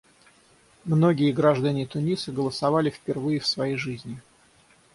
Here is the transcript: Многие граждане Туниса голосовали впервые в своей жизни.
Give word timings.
Многие 0.83 1.31
граждане 1.31 1.85
Туниса 1.85 2.31
голосовали 2.31 2.89
впервые 2.89 3.39
в 3.39 3.45
своей 3.45 3.75
жизни. 3.75 4.19